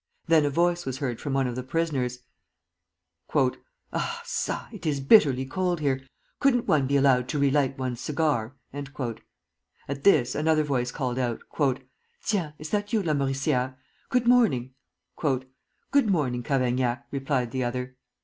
[0.25, 2.23] Then a voice was heard from one of the prisoners.
[3.35, 6.01] "Ah, ça, it is bitterly cold here.
[6.39, 11.19] Could n't one be allowed to re light one's cigar?" At this another voice called
[11.19, 11.43] out:
[12.25, 12.53] "Tiens!
[12.57, 13.75] is that you, Lamoricière?
[14.09, 14.73] Good morning!"
[15.21, 17.95] "Good morning, Cavaignac," replied the other.